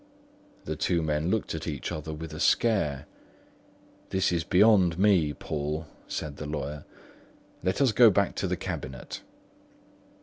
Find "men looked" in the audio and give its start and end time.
1.03-1.53